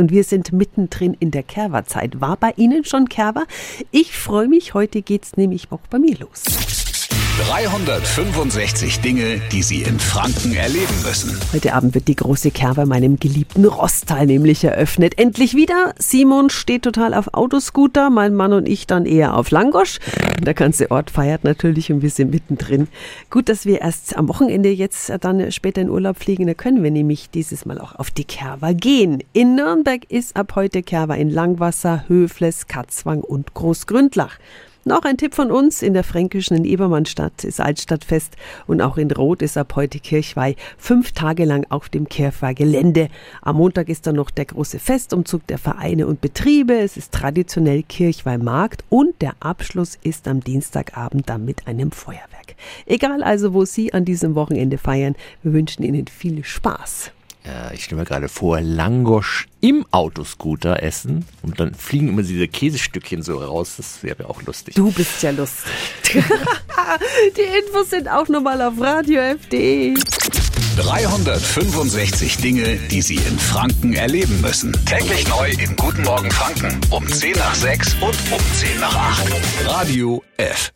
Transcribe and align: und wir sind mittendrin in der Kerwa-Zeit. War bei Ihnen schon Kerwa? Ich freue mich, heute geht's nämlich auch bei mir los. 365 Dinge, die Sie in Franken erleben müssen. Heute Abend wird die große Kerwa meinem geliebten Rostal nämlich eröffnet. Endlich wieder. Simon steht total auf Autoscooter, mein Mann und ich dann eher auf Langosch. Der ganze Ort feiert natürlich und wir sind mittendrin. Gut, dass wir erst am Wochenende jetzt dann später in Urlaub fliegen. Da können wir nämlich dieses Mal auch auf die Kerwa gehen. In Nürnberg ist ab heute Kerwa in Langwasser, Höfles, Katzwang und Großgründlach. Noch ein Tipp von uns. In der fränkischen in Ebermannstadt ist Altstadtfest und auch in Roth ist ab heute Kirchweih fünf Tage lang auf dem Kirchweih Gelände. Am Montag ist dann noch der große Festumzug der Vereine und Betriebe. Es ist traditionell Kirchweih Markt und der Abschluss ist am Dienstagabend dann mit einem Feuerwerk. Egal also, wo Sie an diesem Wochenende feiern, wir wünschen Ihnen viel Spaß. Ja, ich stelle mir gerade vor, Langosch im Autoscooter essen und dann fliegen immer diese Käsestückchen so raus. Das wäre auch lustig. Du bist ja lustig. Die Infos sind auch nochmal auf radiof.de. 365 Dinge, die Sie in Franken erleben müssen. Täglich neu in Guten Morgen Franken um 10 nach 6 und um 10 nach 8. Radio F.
und 0.00 0.10
wir 0.10 0.24
sind 0.24 0.52
mittendrin 0.52 1.14
in 1.20 1.30
der 1.30 1.42
Kerwa-Zeit. 1.42 2.20
War 2.20 2.36
bei 2.36 2.54
Ihnen 2.56 2.84
schon 2.84 3.08
Kerwa? 3.08 3.44
Ich 3.90 4.16
freue 4.16 4.48
mich, 4.48 4.72
heute 4.72 5.02
geht's 5.02 5.36
nämlich 5.36 5.70
auch 5.70 5.80
bei 5.90 5.98
mir 5.98 6.16
los. 6.18 6.79
365 7.48 9.00
Dinge, 9.00 9.40
die 9.50 9.62
Sie 9.62 9.82
in 9.82 9.98
Franken 9.98 10.52
erleben 10.52 10.94
müssen. 11.04 11.38
Heute 11.54 11.72
Abend 11.72 11.94
wird 11.94 12.06
die 12.06 12.14
große 12.14 12.50
Kerwa 12.50 12.84
meinem 12.84 13.18
geliebten 13.18 13.64
Rostal 13.64 14.26
nämlich 14.26 14.62
eröffnet. 14.62 15.18
Endlich 15.18 15.54
wieder. 15.54 15.94
Simon 15.98 16.50
steht 16.50 16.82
total 16.82 17.14
auf 17.14 17.32
Autoscooter, 17.32 18.10
mein 18.10 18.34
Mann 18.34 18.52
und 18.52 18.68
ich 18.68 18.86
dann 18.86 19.06
eher 19.06 19.36
auf 19.36 19.50
Langosch. 19.50 20.00
Der 20.42 20.52
ganze 20.52 20.90
Ort 20.90 21.10
feiert 21.10 21.44
natürlich 21.44 21.90
und 21.90 22.02
wir 22.02 22.10
sind 22.10 22.30
mittendrin. 22.30 22.88
Gut, 23.30 23.48
dass 23.48 23.64
wir 23.64 23.80
erst 23.80 24.16
am 24.18 24.28
Wochenende 24.28 24.68
jetzt 24.68 25.10
dann 25.20 25.50
später 25.50 25.80
in 25.80 25.88
Urlaub 25.88 26.18
fliegen. 26.18 26.46
Da 26.46 26.52
können 26.54 26.82
wir 26.82 26.90
nämlich 26.90 27.30
dieses 27.30 27.64
Mal 27.64 27.80
auch 27.80 27.94
auf 27.94 28.10
die 28.10 28.24
Kerwa 28.24 28.72
gehen. 28.72 29.22
In 29.32 29.54
Nürnberg 29.54 30.04
ist 30.10 30.36
ab 30.36 30.52
heute 30.56 30.82
Kerwa 30.82 31.14
in 31.14 31.30
Langwasser, 31.30 32.04
Höfles, 32.06 32.66
Katzwang 32.66 33.22
und 33.22 33.54
Großgründlach. 33.54 34.38
Noch 34.86 35.02
ein 35.02 35.18
Tipp 35.18 35.34
von 35.34 35.50
uns. 35.50 35.82
In 35.82 35.92
der 35.92 36.04
fränkischen 36.04 36.56
in 36.56 36.64
Ebermannstadt 36.64 37.44
ist 37.44 37.60
Altstadtfest 37.60 38.36
und 38.66 38.80
auch 38.80 38.96
in 38.96 39.10
Roth 39.10 39.42
ist 39.42 39.58
ab 39.58 39.76
heute 39.76 39.98
Kirchweih 39.98 40.56
fünf 40.78 41.12
Tage 41.12 41.44
lang 41.44 41.66
auf 41.68 41.90
dem 41.90 42.08
Kirchweih 42.08 42.54
Gelände. 42.54 43.10
Am 43.42 43.56
Montag 43.56 43.90
ist 43.90 44.06
dann 44.06 44.16
noch 44.16 44.30
der 44.30 44.46
große 44.46 44.78
Festumzug 44.78 45.46
der 45.48 45.58
Vereine 45.58 46.06
und 46.06 46.22
Betriebe. 46.22 46.78
Es 46.78 46.96
ist 46.96 47.12
traditionell 47.12 47.82
Kirchweih 47.82 48.38
Markt 48.38 48.82
und 48.88 49.20
der 49.20 49.34
Abschluss 49.40 49.98
ist 50.02 50.26
am 50.26 50.40
Dienstagabend 50.40 51.28
dann 51.28 51.44
mit 51.44 51.66
einem 51.66 51.90
Feuerwerk. 51.90 52.56
Egal 52.86 53.22
also, 53.22 53.52
wo 53.52 53.66
Sie 53.66 53.92
an 53.92 54.06
diesem 54.06 54.34
Wochenende 54.34 54.78
feiern, 54.78 55.14
wir 55.42 55.52
wünschen 55.52 55.82
Ihnen 55.82 56.06
viel 56.06 56.42
Spaß. 56.42 57.12
Ja, 57.44 57.70
ich 57.72 57.84
stelle 57.84 58.02
mir 58.02 58.06
gerade 58.06 58.28
vor, 58.28 58.60
Langosch 58.60 59.48
im 59.60 59.86
Autoscooter 59.90 60.82
essen 60.82 61.24
und 61.42 61.58
dann 61.58 61.74
fliegen 61.74 62.08
immer 62.08 62.22
diese 62.22 62.48
Käsestückchen 62.48 63.22
so 63.22 63.38
raus. 63.38 63.74
Das 63.78 64.02
wäre 64.02 64.28
auch 64.28 64.42
lustig. 64.42 64.74
Du 64.74 64.90
bist 64.92 65.22
ja 65.22 65.30
lustig. 65.30 65.70
Die 67.36 67.40
Infos 67.40 67.90
sind 67.90 68.08
auch 68.08 68.28
nochmal 68.28 68.60
auf 68.60 68.74
radiof.de. 68.78 69.94
365 70.76 72.38
Dinge, 72.38 72.76
die 72.90 73.02
Sie 73.02 73.16
in 73.16 73.38
Franken 73.38 73.94
erleben 73.94 74.40
müssen. 74.40 74.72
Täglich 74.86 75.26
neu 75.28 75.50
in 75.50 75.76
Guten 75.76 76.02
Morgen 76.02 76.30
Franken 76.30 76.80
um 76.90 77.06
10 77.06 77.32
nach 77.32 77.54
6 77.54 77.94
und 77.94 78.16
um 78.32 78.40
10 78.54 78.80
nach 78.80 78.94
8. 78.94 79.32
Radio 79.66 80.22
F. 80.36 80.72